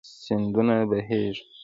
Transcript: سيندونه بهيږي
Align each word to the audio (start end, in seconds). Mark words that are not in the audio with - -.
سيندونه 0.21 0.75
بهيږي 0.91 1.43